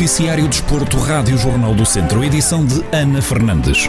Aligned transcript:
Noticiário 0.00 0.48
Desporto, 0.48 0.96
Rádio 0.96 1.36
Jornal 1.36 1.74
do 1.74 1.84
Centro, 1.84 2.24
edição 2.24 2.64
de 2.64 2.82
Ana 2.90 3.20
Fernandes. 3.20 3.86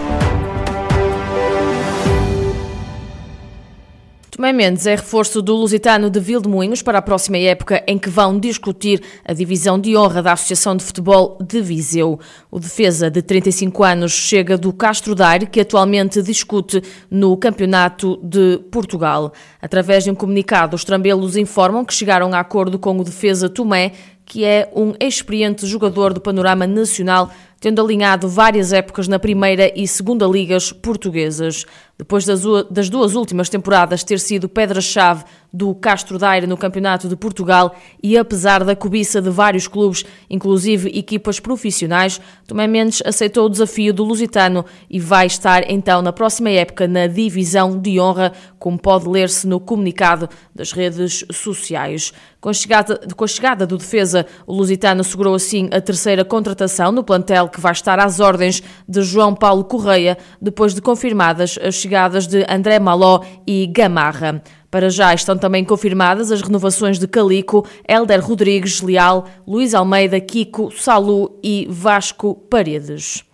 Tomé 4.30 4.52
Mendes 4.52 4.88
é 4.88 4.96
reforço 4.96 5.42
do 5.42 5.56
Lusitano 5.56 6.10
de 6.10 6.20
Vildemoinhos 6.20 6.82
para 6.82 6.98
a 6.98 7.02
próxima 7.02 7.38
época 7.38 7.84
em 7.88 7.98
que 7.98 8.10
vão 8.10 8.40
discutir 8.40 9.00
a 9.24 9.34
divisão 9.34 9.80
de 9.80 9.96
honra 9.96 10.22
da 10.22 10.34
Associação 10.34 10.76
de 10.76 10.84
Futebol 10.84 11.38
de 11.40 11.62
Viseu. 11.62 12.20
O 12.50 12.60
defesa 12.60 13.10
de 13.10 13.22
35 13.22 13.84
anos 13.84 14.12
chega 14.12 14.58
do 14.58 14.74
Castro 14.74 15.14
Daire, 15.14 15.46
que 15.46 15.62
atualmente 15.62 16.22
discute 16.24 16.82
no 17.10 17.38
Campeonato 17.38 18.20
de 18.24 18.58
Portugal. 18.72 19.32
Através 19.62 20.04
de 20.04 20.12
um 20.12 20.16
comunicado, 20.16 20.76
os 20.76 20.84
trambelos 20.84 21.38
informam 21.38 21.86
que 21.86 21.94
chegaram 21.94 22.34
a 22.34 22.40
acordo 22.40 22.80
com 22.80 22.98
o 22.98 23.04
defesa 23.04 23.48
Tomé, 23.48 23.92
que 24.32 24.46
é 24.46 24.72
um 24.74 24.94
experiente 24.98 25.68
jogador 25.68 26.14
do 26.14 26.22
panorama 26.22 26.66
nacional 26.66 27.30
tendo 27.62 27.80
alinhado 27.80 28.28
várias 28.28 28.74
épocas 28.74 29.08
na 29.08 29.20
primeira 29.20 29.72
e 29.80 29.88
segunda 29.88 30.26
ligas 30.26 30.74
portuguesas. 30.74 31.66
Depois 31.96 32.26
das, 32.26 32.90
duas 32.90 33.14
últimas 33.14 33.48
temporadas 33.48 34.04
ter 34.04 34.20
sido 34.20 34.50
pedra-chave 34.50 35.24
do 35.54 35.76
Castro 35.76 36.18
Daire 36.18 36.48
no 36.48 36.58
Campeonato 36.58 37.08
de 37.08 37.16
Portugal 37.16 37.76
e 38.02 38.18
apesar 38.18 38.64
da 38.64 38.76
cobiça 38.76 39.22
de 39.22 39.30
vários 39.30 39.68
clubes, 39.68 40.04
inclusive 40.28 40.90
equipas 40.98 41.40
profissionais, 41.40 42.20
Tomé 42.48 42.66
Mendes 42.66 43.04
aceitou 43.06 43.46
o 43.46 43.50
desafio 43.50 43.94
do 43.94 44.04
Lusitano 44.04 44.66
e 44.90 45.00
vai 45.00 45.28
estar 45.28 45.70
então 45.70 46.02
na 46.02 46.12
próxima 46.12 46.50
época 46.50 46.88
na 46.88 47.06
divisão 47.06 47.78
de 47.80 48.00
honra, 48.00 48.32
como 48.58 48.80
pode 48.80 49.08
ler-se 49.08 49.46
no 49.46 49.60
comunicado 49.60 50.28
das 50.56 50.72
redes 50.72 51.24
sociais. 51.32 52.12
Com 52.40 52.50
a, 52.50 52.54
chegada, 52.54 53.00
com 53.16 53.24
a 53.24 53.28
chegada 53.28 53.68
do 53.68 53.78
defesa, 53.78 54.26
o 54.48 54.54
Lusitano 54.54 55.04
segurou 55.04 55.36
assim 55.36 55.70
a 55.72 55.80
terceira 55.80 56.26
contratação 56.26 56.92
no 56.92 57.04
plantel 57.04 57.48
que 57.52 57.62
vai 57.62 57.72
estar 57.72 58.00
às 58.00 58.20
ordens 58.20 58.64
de 58.88 59.02
João 59.02 59.36
Paulo 59.36 59.64
Correia, 59.64 60.18
depois 60.42 60.74
de 60.74 60.82
confirmadas 60.82 61.60
as 61.62 61.76
chegadas 61.76 62.26
de 62.26 62.46
André 62.50 62.80
Maló 62.80 63.22
e 63.46 63.68
Gamarra. 63.68 64.42
Para 64.72 64.90
já 64.90 65.14
estão 65.14 65.38
também 65.38 65.66
confirmadas 65.66 66.32
as 66.32 66.42
renovações 66.42 66.98
de 66.98 67.06
Calico, 67.06 67.68
Helder 67.88 68.26
Rodrigues 68.26 68.82
Leal, 68.82 69.26
Luís 69.46 69.74
Almeida, 69.74 70.20
Kiko, 70.22 70.72
Salu 70.72 71.38
e 71.44 71.68
Vasco 71.70 72.36
Paredes. 72.50 73.26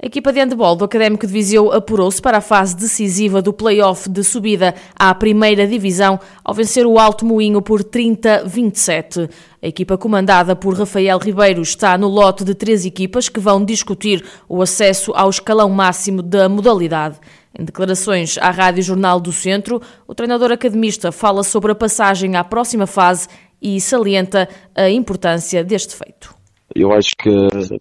A 0.00 0.06
equipa 0.06 0.32
de 0.32 0.38
handball 0.38 0.76
do 0.76 0.84
Académico 0.84 1.26
de 1.26 1.32
Viseu 1.32 1.72
apurou-se 1.72 2.22
para 2.22 2.38
a 2.38 2.40
fase 2.40 2.76
decisiva 2.76 3.42
do 3.42 3.52
play-off 3.52 4.08
de 4.08 4.22
subida 4.22 4.72
à 4.94 5.12
primeira 5.12 5.66
divisão 5.66 6.20
ao 6.44 6.54
vencer 6.54 6.86
o 6.86 7.00
Alto 7.00 7.26
Moinho 7.26 7.60
por 7.60 7.82
30-27. 7.82 9.28
A 9.60 9.66
equipa 9.66 9.98
comandada 9.98 10.54
por 10.54 10.78
Rafael 10.78 11.18
Ribeiro 11.18 11.60
está 11.62 11.98
no 11.98 12.06
lote 12.06 12.44
de 12.44 12.54
três 12.54 12.86
equipas 12.86 13.28
que 13.28 13.40
vão 13.40 13.64
discutir 13.64 14.24
o 14.48 14.62
acesso 14.62 15.12
ao 15.16 15.30
escalão 15.30 15.68
máximo 15.68 16.22
da 16.22 16.48
modalidade. 16.48 17.18
Em 17.58 17.64
declarações 17.64 18.38
à 18.38 18.50
Rádio 18.50 18.84
Jornal 18.84 19.18
do 19.18 19.32
Centro, 19.32 19.82
o 20.06 20.14
treinador 20.14 20.52
academista 20.52 21.10
fala 21.10 21.42
sobre 21.42 21.72
a 21.72 21.74
passagem 21.74 22.36
à 22.36 22.44
próxima 22.44 22.86
fase 22.86 23.26
e 23.60 23.80
salienta 23.80 24.48
a 24.76 24.88
importância 24.88 25.64
deste 25.64 25.96
feito. 25.96 26.37
Eu 26.78 26.92
acho 26.92 27.10
que 27.18 27.30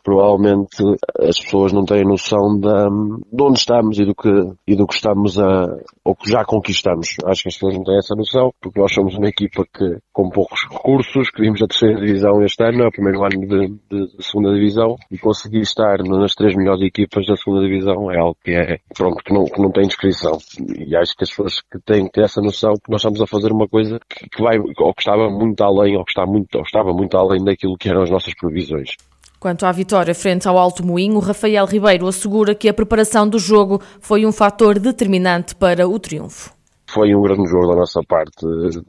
provavelmente 0.04 0.78
as 1.20 1.40
pessoas 1.40 1.72
não 1.72 1.86
têm 1.86 2.04
noção 2.04 2.60
de, 2.60 3.32
de 3.32 3.44
onde 3.44 3.60
estamos 3.60 4.00
e 4.00 4.06
do 4.06 4.16
que, 4.16 4.30
e 4.68 4.76
do 4.76 4.88
que 4.88 4.96
estamos 4.96 5.40
a, 5.40 5.68
ou 6.04 6.16
que 6.16 6.32
já 6.32 6.44
conquistamos. 6.44 7.16
Acho 7.26 7.44
que 7.44 7.50
as 7.50 7.54
pessoas 7.54 7.76
não 7.76 7.84
têm 7.84 7.98
essa 7.98 8.16
noção, 8.16 8.52
porque 8.60 8.80
nós 8.80 8.92
somos 8.92 9.16
uma 9.16 9.28
equipa 9.28 9.64
que, 9.72 10.00
com 10.12 10.30
poucos 10.30 10.64
recursos, 10.72 11.30
que 11.30 11.42
vimos 11.42 11.62
a 11.62 11.68
terceira 11.68 12.00
divisão 12.00 12.42
este 12.42 12.64
ano, 12.64 12.84
é 12.84 12.88
o 12.88 12.92
primeiro 12.92 13.24
ano 13.24 13.40
de, 13.40 13.68
de, 13.90 14.18
de, 14.18 14.24
segunda 14.24 14.52
divisão, 14.54 14.96
e 15.12 15.18
conseguir 15.20 15.62
estar 15.62 15.98
nas 16.00 16.34
três 16.34 16.56
melhores 16.56 16.82
equipas 16.82 17.28
da 17.28 17.36
segunda 17.36 17.68
divisão 17.68 18.12
é 18.12 18.18
algo 18.18 18.38
que 18.44 18.52
é, 18.52 18.80
pronto, 18.96 19.24
que 19.24 19.32
não, 19.32 19.46
que 19.46 19.62
não 19.62 19.72
tem 19.72 19.86
descrição. 19.86 20.40
E 20.80 20.96
acho 20.96 21.16
que 21.16 21.24
as 21.24 21.30
pessoas 21.30 21.62
que 21.62 21.80
têm 21.86 22.06
que 22.06 22.14
ter 22.14 22.24
essa 22.24 22.42
noção 22.42 22.74
que 22.74 22.90
nós 22.90 23.02
estamos 23.02 23.22
a 23.22 23.28
fazer 23.28 23.52
uma 23.52 23.68
coisa 23.68 24.00
que, 24.10 24.28
que 24.28 24.42
vai, 24.42 24.58
ou 24.58 24.94
que 24.94 25.02
estava 25.02 25.30
muito 25.30 25.62
além, 25.64 25.98
ou 25.98 26.04
que 26.04 26.12
está 26.12 26.26
muito, 26.26 26.56
ou 26.56 26.64
estava 26.64 26.92
muito 26.94 27.16
além 27.16 27.44
daquilo 27.44 27.78
que 27.78 27.90
eram 27.90 28.02
as 28.02 28.10
nossas 28.10 28.34
previsões. 28.34 28.87
Quanto 29.40 29.66
à 29.66 29.72
vitória 29.72 30.16
frente 30.16 30.48
ao 30.48 30.58
Alto 30.58 30.84
Moinho, 30.84 31.20
Rafael 31.20 31.66
Ribeiro 31.66 32.08
assegura 32.08 32.56
que 32.56 32.68
a 32.68 32.74
preparação 32.74 33.30
do 33.30 33.38
jogo 33.38 33.80
foi 34.02 34.26
um 34.26 34.32
fator 34.32 34.80
determinante 34.80 35.54
para 35.54 35.88
o 35.88 36.00
triunfo. 36.00 36.57
Foi 36.90 37.14
um 37.14 37.22
grande 37.22 37.50
jogo 37.50 37.68
da 37.68 37.76
nossa 37.76 38.02
parte. 38.08 38.46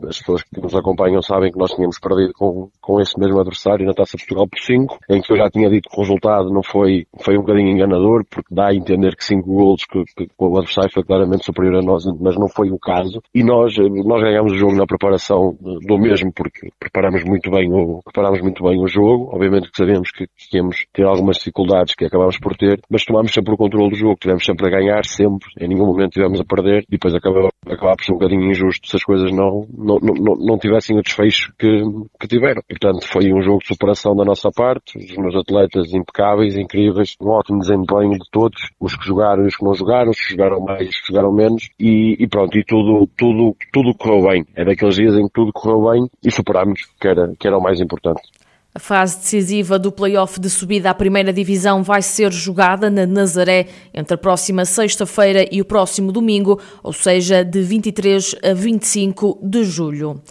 As 0.08 0.18
pessoas 0.18 0.42
que 0.42 0.60
nos 0.60 0.74
acompanham 0.74 1.20
sabem 1.20 1.50
que 1.50 1.58
nós 1.58 1.72
tínhamos 1.72 1.98
perdido 1.98 2.32
com, 2.34 2.70
com 2.80 3.00
esse 3.00 3.18
mesmo 3.18 3.40
adversário 3.40 3.84
na 3.86 3.92
Taça 3.92 4.16
Portugal 4.16 4.46
por 4.48 4.58
5, 4.60 4.98
em 5.10 5.20
que 5.20 5.32
eu 5.32 5.36
já 5.36 5.50
tinha 5.50 5.68
dito 5.68 5.88
que 5.88 5.96
o 5.96 6.02
resultado 6.02 6.50
não 6.50 6.62
foi, 6.62 7.06
foi 7.20 7.36
um 7.36 7.40
bocadinho 7.40 7.70
enganador, 7.70 8.24
porque 8.30 8.54
dá 8.54 8.68
a 8.68 8.74
entender 8.74 9.16
que 9.16 9.24
5 9.24 9.46
golos 9.46 9.84
que, 9.84 10.04
que, 10.16 10.28
o 10.38 10.58
adversário 10.58 10.92
foi 10.92 11.02
claramente 11.02 11.44
superior 11.44 11.76
a 11.76 11.82
nós, 11.82 12.04
mas 12.20 12.36
não 12.36 12.48
foi 12.48 12.70
o 12.70 12.78
caso. 12.78 13.20
E 13.34 13.42
nós, 13.42 13.74
nós 13.76 14.22
ganhamos 14.22 14.52
o 14.52 14.56
jogo 14.56 14.76
na 14.76 14.86
preparação 14.86 15.56
do 15.60 15.98
mesmo, 15.98 16.32
porque 16.32 16.70
preparamos 16.78 17.24
muito 17.24 17.50
bem 17.50 17.72
o, 17.72 18.00
preparamos 18.04 18.40
muito 18.40 18.62
bem 18.62 18.80
o 18.80 18.86
jogo. 18.86 19.30
Obviamente 19.34 19.70
que 19.70 19.76
sabemos 19.76 20.10
que, 20.10 20.26
que 20.26 20.56
íamos 20.56 20.86
ter 20.92 21.04
algumas 21.04 21.36
dificuldades 21.38 21.94
que 21.94 22.04
acabámos 22.04 22.38
por 22.38 22.56
ter, 22.56 22.80
mas 22.88 23.04
tomámos 23.04 23.32
sempre 23.32 23.54
o 23.54 23.56
controle 23.56 23.90
do 23.90 23.96
jogo, 23.96 24.16
tivemos 24.20 24.44
sempre 24.44 24.68
a 24.68 24.70
ganhar, 24.70 25.04
sempre, 25.04 25.48
em 25.60 25.68
nenhum 25.68 25.86
momento 25.86 26.12
tivemos 26.12 26.40
a 26.40 26.44
perder, 26.44 26.84
e 26.88 26.92
depois 26.92 27.14
acabou, 27.14 27.48
acabou 27.66 27.87
por 27.96 28.04
ser 28.04 28.12
um 28.12 28.18
bocadinho 28.18 28.50
injusto 28.50 28.88
se 28.88 28.96
as 28.96 29.04
coisas 29.04 29.30
não, 29.32 29.66
não, 29.76 29.98
não, 29.98 30.36
não 30.36 30.58
tivessem 30.58 30.98
o 30.98 31.02
desfecho 31.02 31.52
que, 31.58 31.82
que 32.20 32.28
tiveram. 32.28 32.62
Portanto, 32.68 33.06
foi 33.06 33.32
um 33.32 33.42
jogo 33.42 33.58
de 33.60 33.68
superação 33.68 34.14
da 34.14 34.24
nossa 34.24 34.50
parte, 34.50 34.98
os 34.98 35.16
meus 35.16 35.34
atletas 35.34 35.92
impecáveis, 35.92 36.56
incríveis, 36.56 37.14
um 37.20 37.28
ótimo 37.28 37.60
desempenho 37.60 38.12
de 38.12 38.30
todos, 38.30 38.70
os 38.80 38.96
que 38.96 39.06
jogaram 39.06 39.44
e 39.44 39.46
os 39.46 39.56
que 39.56 39.64
não 39.64 39.74
jogaram, 39.74 40.10
os 40.10 40.18
que 40.18 40.32
jogaram 40.32 40.60
mais, 40.60 40.88
os 40.88 41.00
que 41.00 41.08
jogaram 41.08 41.32
menos, 41.32 41.68
e, 41.78 42.16
e 42.18 42.26
pronto, 42.26 42.56
e 42.56 42.64
tudo, 42.64 43.08
tudo, 43.16 43.56
tudo 43.72 43.94
correu 43.94 44.28
bem. 44.28 44.46
É 44.54 44.64
daqueles 44.64 44.94
dias 44.94 45.14
em 45.14 45.26
que 45.26 45.32
tudo 45.32 45.52
correu 45.52 45.90
bem 45.90 46.08
e 46.24 46.30
superámos, 46.30 46.80
que 47.00 47.08
era, 47.08 47.32
que 47.38 47.46
era 47.46 47.58
o 47.58 47.62
mais 47.62 47.80
importante. 47.80 48.22
A 48.78 48.80
fase 48.80 49.18
decisiva 49.18 49.76
do 49.76 49.90
play-off 49.90 50.38
de 50.38 50.48
subida 50.48 50.88
à 50.88 50.94
primeira 50.94 51.32
divisão 51.32 51.82
vai 51.82 52.00
ser 52.00 52.30
jogada 52.30 52.88
na 52.88 53.04
Nazaré 53.04 53.66
entre 53.92 54.14
a 54.14 54.16
próxima 54.16 54.64
sexta-feira 54.64 55.44
e 55.50 55.60
o 55.60 55.64
próximo 55.64 56.12
domingo, 56.12 56.60
ou 56.80 56.92
seja, 56.92 57.42
de 57.44 57.60
23 57.60 58.36
a 58.40 58.54
25 58.54 59.40
de 59.42 59.64
julho. 59.64 60.22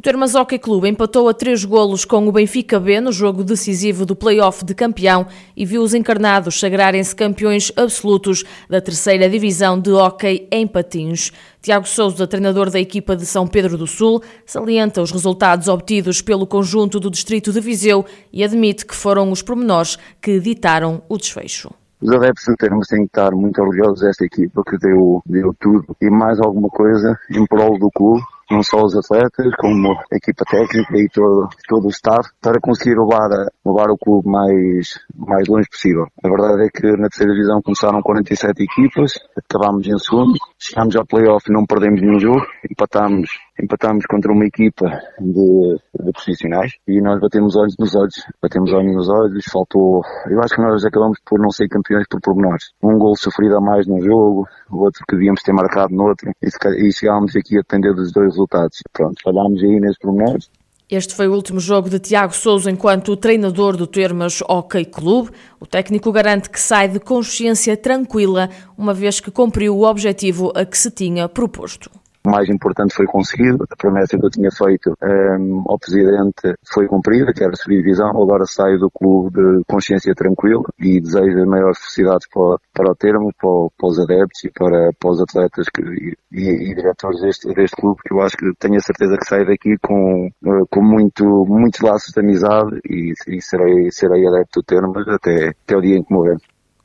O 0.00 0.02
Termas 0.02 0.34
Hockey 0.34 0.58
Clube 0.58 0.88
empatou 0.88 1.28
a 1.28 1.34
três 1.34 1.62
golos 1.62 2.06
com 2.06 2.26
o 2.26 2.32
Benfica 2.32 2.80
B 2.80 3.02
no 3.02 3.12
jogo 3.12 3.44
decisivo 3.44 4.06
do 4.06 4.16
play-off 4.16 4.64
de 4.64 4.74
campeão 4.74 5.26
e 5.54 5.66
viu 5.66 5.82
os 5.82 5.92
encarnados 5.92 6.58
sagrarem-se 6.58 7.14
campeões 7.14 7.70
absolutos 7.76 8.42
da 8.66 8.80
terceira 8.80 9.28
divisão 9.28 9.78
de 9.78 9.92
hóquei 9.92 10.48
em 10.50 10.66
patins. 10.66 11.30
Tiago 11.60 11.86
Souza, 11.86 12.26
treinador 12.26 12.70
da 12.70 12.80
equipa 12.80 13.14
de 13.14 13.26
São 13.26 13.46
Pedro 13.46 13.76
do 13.76 13.86
Sul, 13.86 14.22
salienta 14.46 15.02
os 15.02 15.10
resultados 15.10 15.68
obtidos 15.68 16.22
pelo 16.22 16.46
conjunto 16.46 16.98
do 16.98 17.10
distrito 17.10 17.52
de 17.52 17.60
Viseu 17.60 18.02
e 18.32 18.42
admite 18.42 18.86
que 18.86 18.94
foram 18.94 19.30
os 19.30 19.42
pormenores 19.42 19.98
que 20.18 20.40
ditaram 20.40 21.02
o 21.10 21.18
desfecho. 21.18 21.70
Os 22.00 22.10
adeptos 22.10 22.46
do 22.46 22.56
Termas 22.56 22.86
têm 22.86 23.00
que 23.00 23.08
estar 23.08 23.32
muito 23.32 23.60
orgulhosos 23.60 24.00
desta 24.00 24.24
equipa 24.24 24.62
que 24.66 24.78
deu, 24.78 25.20
deu 25.26 25.54
tudo 25.60 25.94
e 26.00 26.08
mais 26.08 26.40
alguma 26.40 26.70
coisa 26.70 27.18
em 27.30 27.44
prol 27.44 27.78
do 27.78 27.90
clube 27.90 28.22
não 28.50 28.62
só 28.62 28.82
os 28.82 28.96
atletas, 28.96 29.54
como 29.58 29.92
a 29.92 30.16
equipa 30.16 30.44
técnica 30.44 30.98
e 30.98 31.08
todo, 31.08 31.48
todo 31.68 31.86
o 31.86 31.90
staff, 31.90 32.28
para 32.40 32.60
conseguir 32.60 32.98
levar, 32.98 33.28
levar 33.64 33.90
o 33.90 33.98
clube 33.98 34.28
mais, 34.28 34.98
mais 35.14 35.46
longe 35.48 35.68
possível. 35.68 36.06
A 36.22 36.28
verdade 36.28 36.66
é 36.66 36.68
que 36.68 36.86
na 36.96 37.08
terceira 37.08 37.32
divisão 37.32 37.62
começaram 37.62 38.02
47 38.02 38.62
equipas, 38.62 39.12
acabámos 39.36 39.86
em 39.86 39.98
segundo, 39.98 40.34
chegámos 40.58 40.96
ao 40.96 41.06
playoff 41.06 41.44
e 41.48 41.52
não 41.52 41.64
perdemos 41.64 42.00
nenhum 42.00 42.18
jogo, 42.18 42.44
empatámos 42.68 43.30
empatámos 43.62 44.06
contra 44.06 44.32
uma 44.32 44.44
equipa 44.44 44.86
de, 45.18 45.78
de 46.04 46.12
profissionais 46.12 46.72
e 46.86 47.00
nós 47.00 47.20
batemos 47.20 47.56
olhos 47.56 47.74
nos 47.78 47.94
olhos, 47.94 48.14
batemos 48.42 48.72
olhos 48.72 48.94
nos 48.94 49.08
olhos, 49.08 49.44
faltou, 49.50 50.02
eu 50.28 50.40
acho 50.40 50.54
que 50.54 50.62
nós 50.62 50.84
acabamos 50.84 51.18
por 51.24 51.38
não 51.38 51.50
ser 51.50 51.68
campeões 51.68 52.06
por 52.08 52.20
pormenores. 52.20 52.70
Um 52.82 52.98
gol 52.98 53.16
sofrido 53.16 53.56
a 53.56 53.60
mais 53.60 53.86
num 53.86 54.00
jogo, 54.00 54.48
o 54.70 54.84
outro 54.84 55.04
que 55.08 55.16
devíamos 55.16 55.42
ter 55.42 55.52
marcado 55.52 55.94
no 55.94 56.08
outro 56.08 56.30
e, 56.42 56.48
e 56.88 56.92
chegámos 56.92 57.36
aqui 57.36 57.56
a 57.56 57.60
depender 57.60 57.92
dos 57.94 58.12
dois 58.12 58.28
resultados. 58.28 58.78
Pronto, 58.92 59.20
falhámos 59.22 59.62
aí 59.62 59.80
nesses 59.80 59.98
pormenores. 59.98 60.50
Este 60.90 61.14
foi 61.14 61.28
o 61.28 61.34
último 61.34 61.60
jogo 61.60 61.88
de 61.88 62.00
Tiago 62.00 62.34
Souza 62.34 62.68
enquanto 62.68 63.16
treinador 63.16 63.76
do 63.76 63.86
Termas 63.86 64.40
Hockey 64.40 64.84
Clube. 64.84 65.30
O 65.60 65.66
técnico 65.66 66.10
garante 66.10 66.50
que 66.50 66.58
sai 66.58 66.88
de 66.88 66.98
consciência 66.98 67.76
tranquila, 67.76 68.50
uma 68.76 68.92
vez 68.92 69.20
que 69.20 69.30
cumpriu 69.30 69.76
o 69.76 69.84
objetivo 69.84 70.50
a 70.52 70.64
que 70.64 70.76
se 70.76 70.90
tinha 70.90 71.28
proposto. 71.28 71.99
O 72.22 72.30
mais 72.30 72.50
importante 72.50 72.94
foi 72.94 73.06
conseguido, 73.06 73.64
a 73.70 73.76
promessa 73.76 74.18
que 74.18 74.24
eu 74.24 74.30
tinha 74.30 74.50
feito 74.50 74.92
um, 75.02 75.64
ao 75.66 75.78
Presidente 75.78 76.54
foi 76.70 76.86
cumprida, 76.86 77.32
que 77.32 77.42
era 77.42 77.56
subir 77.56 77.78
divisão, 77.78 78.10
agora 78.10 78.44
saio 78.44 78.78
do 78.78 78.90
clube 78.90 79.40
de 79.40 79.64
consciência 79.66 80.14
tranquila 80.14 80.62
e 80.78 81.00
desejo 81.00 81.38
as 81.38 81.46
maiores 81.46 81.78
felicidades 81.78 82.28
para, 82.28 82.58
para 82.74 82.92
o 82.92 82.94
termo, 82.94 83.32
para, 83.40 83.70
para, 83.78 83.88
os 83.88 83.98
adeptos 83.98 84.44
e 84.44 84.50
para, 84.50 84.92
para 84.98 85.10
os 85.10 85.20
atletas 85.22 85.66
que, 85.70 85.82
e, 85.82 86.14
e, 86.30 86.74
diretores 86.74 87.22
deste, 87.22 87.54
deste 87.54 87.76
clube, 87.76 88.00
que 88.06 88.12
eu 88.12 88.20
acho 88.20 88.36
que 88.36 88.52
tenho 88.58 88.76
a 88.76 88.80
certeza 88.80 89.16
que 89.16 89.26
saio 89.26 89.46
daqui 89.46 89.78
com, 89.80 90.28
eh, 90.44 90.64
com 90.70 90.82
muito, 90.82 91.24
muitos 91.46 91.80
laços 91.80 92.12
de 92.12 92.20
amizade 92.20 92.80
e, 92.84 93.14
e 93.28 93.40
serei, 93.40 93.90
serei 93.90 94.26
adepto 94.26 94.60
do 94.60 94.64
termo 94.64 94.92
até, 94.98 95.54
até 95.64 95.76
o 95.76 95.80
dia 95.80 95.96
em 95.96 96.02
que 96.02 96.12
morrer. 96.12 96.36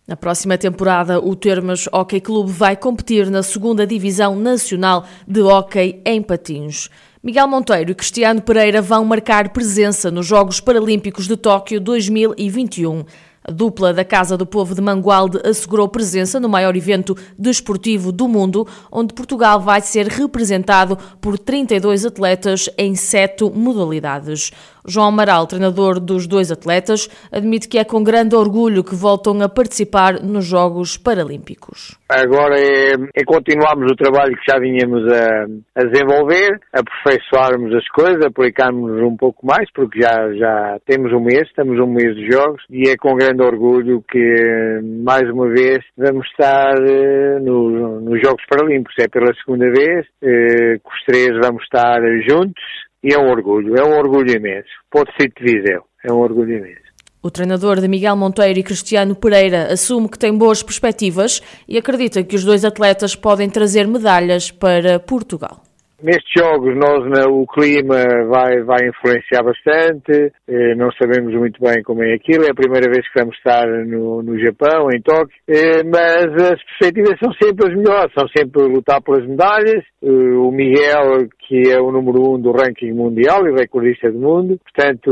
Na 0.07 0.15
próxima 0.15 0.55
temporada, 0.55 1.19
o 1.19 1.35
Termas 1.35 1.87
Hockey 1.91 2.21
Clube 2.21 2.51
vai 2.51 2.75
competir 2.75 3.27
na 3.31 3.41
segunda 3.41 3.87
Divisão 3.87 4.35
Nacional 4.35 5.03
de 5.27 5.41
Hockey 5.41 5.99
em 6.05 6.21
Patins. 6.21 6.91
Miguel 7.23 7.47
Monteiro 7.47 7.89
e 7.89 7.95
Cristiano 7.95 8.39
Pereira 8.39 8.83
vão 8.83 9.03
marcar 9.03 9.49
presença 9.49 10.11
nos 10.11 10.27
Jogos 10.27 10.59
Paralímpicos 10.59 11.27
de 11.27 11.35
Tóquio 11.35 11.81
2021. 11.81 13.03
A 13.47 13.51
dupla 13.51 13.93
da 13.93 14.05
Casa 14.05 14.37
do 14.37 14.45
Povo 14.45 14.75
de 14.75 14.81
Mangualde 14.81 15.39
assegurou 15.43 15.87
presença 15.87 16.39
no 16.39 16.49
maior 16.49 16.75
evento 16.75 17.17
desportivo 17.37 18.11
do 18.11 18.27
mundo, 18.27 18.67
onde 18.91 19.13
Portugal 19.13 19.59
vai 19.59 19.81
ser 19.81 20.07
representado 20.07 20.97
por 21.19 21.37
32 21.37 22.05
atletas 22.05 22.69
em 22.77 22.95
sete 22.95 23.43
modalidades. 23.43 24.51
João 24.87 25.07
Amaral, 25.07 25.47
treinador 25.47 25.99
dos 25.99 26.27
dois 26.27 26.51
atletas, 26.51 27.09
admite 27.31 27.67
que 27.67 27.77
é 27.77 27.83
com 27.83 28.03
grande 28.03 28.35
orgulho 28.35 28.83
que 28.83 28.95
voltam 28.95 29.41
a 29.41 29.49
participar 29.49 30.21
nos 30.21 30.45
Jogos 30.45 30.97
Paralímpicos. 30.97 31.97
Agora 32.07 32.55
é, 32.59 32.93
é 33.15 33.23
continuarmos 33.25 33.91
o 33.91 33.95
trabalho 33.95 34.35
que 34.37 34.51
já 34.51 34.59
vinhamos 34.59 35.11
a, 35.11 35.45
a 35.75 35.83
desenvolver, 35.85 36.59
aperfeiçoarmos 36.71 37.73
as 37.73 37.87
coisas, 37.89 38.23
aplicarmos 38.23 39.01
um 39.01 39.17
pouco 39.17 39.45
mais, 39.45 39.69
porque 39.73 40.01
já, 40.01 40.31
já 40.33 40.77
temos 40.85 41.11
um 41.13 41.19
mês, 41.19 41.47
estamos 41.47 41.79
um 41.79 41.87
mês 41.87 42.15
de 42.15 42.29
jogos, 42.31 42.63
e 42.69 42.89
é 42.89 42.95
com 42.95 43.15
grande 43.15 43.41
orgulho 43.41 44.03
que, 44.09 44.79
mais 45.03 45.29
uma 45.29 45.49
vez, 45.49 45.79
vamos 45.97 46.27
estar 46.27 46.75
uh, 46.75 47.43
no, 47.43 48.01
nos 48.01 48.21
Jogos 48.21 48.43
Paralímpicos. 48.47 48.95
É 48.99 49.07
pela 49.07 49.33
segunda 49.43 49.65
vez, 49.71 50.05
uh, 50.21 50.79
que 50.79 50.89
os 50.93 51.03
três 51.05 51.29
vamos 51.41 51.63
estar 51.63 51.99
juntos, 52.27 52.63
e 53.05 53.13
é 53.13 53.19
um 53.19 53.29
orgulho, 53.29 53.77
é 53.77 53.85
um 53.85 53.95
orgulho 53.95 54.35
imenso. 54.35 54.67
Pode 54.89 55.11
ser 55.15 55.31
de 55.31 55.43
Viseu, 55.43 55.83
é 56.03 56.11
um 56.11 56.17
orgulho 56.17 56.57
imenso. 56.57 56.83
O 57.21 57.29
treinador 57.29 57.79
de 57.79 57.87
Miguel 57.87 58.15
Monteiro 58.15 58.59
e 58.59 58.63
Cristiano 58.63 59.15
Pereira 59.15 59.71
assume 59.71 60.09
que 60.09 60.17
tem 60.17 60.35
boas 60.35 60.63
perspectivas 60.63 61.39
e 61.67 61.77
acredita 61.77 62.23
que 62.23 62.35
os 62.35 62.43
dois 62.43 62.65
atletas 62.65 63.15
podem 63.15 63.47
trazer 63.47 63.87
medalhas 63.87 64.49
para 64.49 64.99
Portugal. 64.99 65.61
Nestes 66.01 66.31
jogos 66.37 66.75
nós 66.75 66.99
o 67.29 67.45
clima 67.47 68.03
vai, 68.27 68.61
vai 68.63 68.87
influenciar 68.87 69.43
bastante, 69.43 70.31
eh, 70.47 70.75
não 70.75 70.91
sabemos 70.91 71.33
muito 71.33 71.59
bem 71.61 71.81
como 71.83 72.03
é 72.03 72.13
aquilo, 72.13 72.43
é 72.45 72.51
a 72.51 72.55
primeira 72.55 72.91
vez 72.91 73.07
que 73.07 73.19
vamos 73.19 73.35
estar 73.37 73.65
no, 73.65 74.21
no 74.21 74.37
Japão, 74.37 74.89
em 74.93 75.01
Tóquio, 75.01 75.35
eh, 75.47 75.83
mas 75.83 76.25
as 76.33 76.63
perspectivas 76.63 77.17
são 77.17 77.31
sempre 77.41 77.71
as 77.71 77.77
melhores, 77.77 78.13
são 78.13 78.27
sempre 78.27 78.61
lutar 78.63 79.01
pelas 79.01 79.25
medalhas, 79.25 79.83
eh, 80.03 80.07
o 80.09 80.51
Miguel 80.51 81.29
que 81.47 81.71
é 81.71 81.79
o 81.79 81.91
número 81.91 82.33
um 82.33 82.39
do 82.39 82.51
ranking 82.51 82.91
mundial 82.91 83.47
e 83.47 83.53
recordista 83.53 84.11
do 84.11 84.19
mundo, 84.19 84.59
portanto 84.63 85.11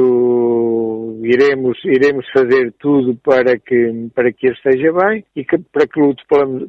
iremos, 1.24 1.77
iremos 1.86 2.25
fazer 2.31 2.74
tudo 2.80 3.15
para 3.24 3.57
que, 3.57 4.10
para 4.13 4.31
que 4.31 4.48
ele 4.48 4.56
esteja 4.56 4.92
bem 4.94 5.24
e 5.36 5.44
que, 5.44 5.57
para 5.57 5.88
que 5.88 6.00
lute 6.00 6.24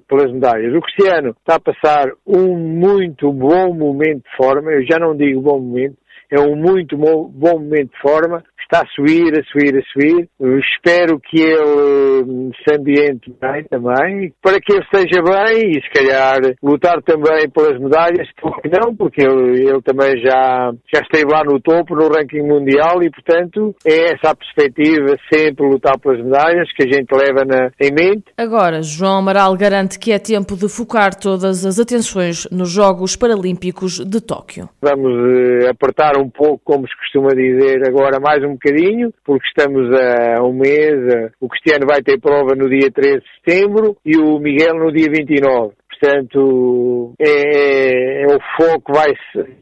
pelas 0.08 0.32
medalhas. 0.32 0.74
O 0.74 0.80
Cristiano 0.80 1.30
está 1.30 1.56
a 1.56 1.60
passar 1.60 2.10
um 2.26 2.56
muito 2.56 3.32
bom 3.32 3.74
momento 3.74 4.24
de 4.24 4.36
forma, 4.36 4.72
eu 4.72 4.84
já 4.86 4.98
não 4.98 5.16
digo 5.16 5.40
bom 5.40 5.60
momento, 5.60 5.96
é 6.34 6.40
um 6.40 6.56
muito 6.56 6.96
bom, 6.96 7.30
bom 7.32 7.58
momento 7.58 7.92
de 7.92 8.00
forma, 8.00 8.42
está 8.64 8.80
a 8.80 8.86
subir, 8.94 9.38
a 9.38 9.44
subir, 9.44 9.76
a 9.76 9.82
subir. 9.92 10.28
Eu 10.40 10.58
espero 10.58 11.20
que 11.20 11.40
ele 11.40 12.24
hum, 12.26 12.50
se 12.56 12.74
ambiente 12.74 13.32
bem 13.40 13.64
também, 13.70 14.32
para 14.42 14.60
que 14.60 14.72
ele 14.72 14.82
esteja 14.82 15.22
bem 15.22 15.70
e 15.70 15.82
se 15.82 15.90
calhar 15.90 16.38
lutar 16.62 17.00
também 17.02 17.48
pelas 17.50 17.78
medalhas, 17.78 18.28
porque 18.40 18.68
não, 18.68 18.94
porque 18.94 19.22
ele, 19.22 19.68
ele 19.68 19.82
também 19.82 20.18
já, 20.20 20.72
já 20.92 21.00
esteve 21.00 21.30
lá 21.30 21.44
no 21.44 21.60
topo, 21.60 21.94
no 21.94 22.08
ranking 22.08 22.42
mundial 22.42 23.02
e 23.02 23.10
portanto 23.10 23.74
é 23.84 24.12
essa 24.12 24.30
a 24.30 24.34
perspectiva, 24.34 25.16
sempre 25.32 25.66
lutar 25.66 25.98
pelas 25.98 26.22
medalhas 26.24 26.68
que 26.72 26.84
a 26.84 26.92
gente 26.92 27.10
leva 27.12 27.44
na, 27.44 27.70
em 27.80 27.92
mente. 27.92 28.24
Agora, 28.36 28.82
João 28.82 29.18
Amaral 29.18 29.56
garante 29.56 29.98
que 29.98 30.12
é 30.12 30.18
tempo 30.18 30.56
de 30.56 30.68
focar 30.68 31.14
todas 31.14 31.64
as 31.64 31.78
atenções 31.78 32.48
nos 32.50 32.70
Jogos 32.70 33.16
Paralímpicos 33.16 33.98
de 34.04 34.20
Tóquio. 34.20 34.68
Vamos 34.80 35.12
uh, 35.12 35.70
apertar 35.70 36.16
um 36.16 36.23
pouco, 36.30 36.60
como 36.64 36.86
se 36.86 36.96
costuma 36.96 37.30
dizer, 37.30 37.86
agora 37.86 38.20
mais 38.20 38.42
um 38.44 38.52
bocadinho, 38.52 39.12
porque 39.24 39.46
estamos 39.46 39.88
a 39.92 40.42
um 40.42 40.52
mês, 40.52 41.30
o 41.40 41.48
Cristiano 41.48 41.86
vai 41.86 42.02
ter 42.02 42.20
prova 42.20 42.54
no 42.54 42.68
dia 42.68 42.90
13 42.90 43.18
de 43.18 43.24
setembro 43.36 43.96
e 44.04 44.16
o 44.16 44.38
Miguel 44.38 44.74
no 44.74 44.92
dia 44.92 45.08
29. 45.10 45.74
Portanto, 46.00 47.14
é, 47.18 47.28
é, 47.28 48.22
é, 48.22 48.26
o 48.26 48.38
foco 48.56 48.92
vai, 48.92 49.12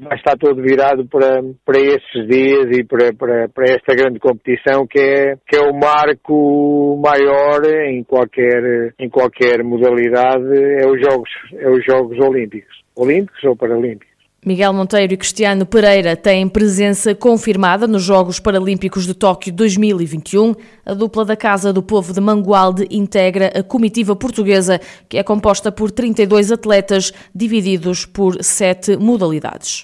vai 0.00 0.16
estar 0.16 0.36
todo 0.36 0.62
virado 0.62 1.06
para, 1.06 1.42
para 1.64 1.78
esses 1.78 2.26
dias 2.28 2.66
e 2.70 2.84
para, 2.84 3.12
para, 3.12 3.48
para 3.48 3.64
esta 3.64 3.94
grande 3.94 4.18
competição 4.18 4.86
que 4.86 4.98
é, 4.98 5.36
que 5.46 5.56
é 5.56 5.60
o 5.60 5.74
marco 5.74 7.00
maior 7.02 7.64
em 7.86 8.02
qualquer, 8.02 8.94
em 8.98 9.08
qualquer 9.08 9.62
modalidade, 9.62 10.52
é 10.80 10.86
os 10.88 11.00
Jogos, 11.00 11.30
é 11.54 11.68
os 11.68 11.84
Jogos 11.84 12.18
Olímpicos. 12.18 12.82
Olímpicos 12.96 13.44
ou 13.44 13.56
Paralímpicos. 13.56 14.11
Miguel 14.44 14.72
Monteiro 14.72 15.14
e 15.14 15.16
Cristiano 15.16 15.64
Pereira 15.64 16.16
têm 16.16 16.48
presença 16.48 17.14
confirmada 17.14 17.86
nos 17.86 18.02
Jogos 18.02 18.40
Paralímpicos 18.40 19.06
de 19.06 19.14
Tóquio 19.14 19.52
2021. 19.52 20.56
A 20.84 20.94
dupla 20.94 21.24
da 21.24 21.36
Casa 21.36 21.72
do 21.72 21.80
Povo 21.80 22.12
de 22.12 22.20
Mangualde 22.20 22.84
integra 22.90 23.52
a 23.54 23.62
comitiva 23.62 24.16
portuguesa, 24.16 24.80
que 25.08 25.16
é 25.16 25.22
composta 25.22 25.70
por 25.70 25.92
32 25.92 26.50
atletas 26.50 27.12
divididos 27.32 28.04
por 28.04 28.42
sete 28.42 28.96
modalidades. 28.96 29.80